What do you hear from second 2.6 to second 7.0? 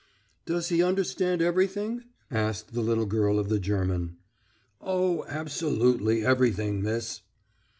the little girl of the German. "Oh, absolutely everything,